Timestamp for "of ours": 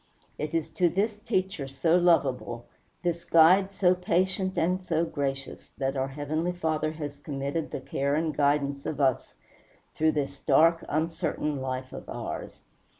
11.93-12.61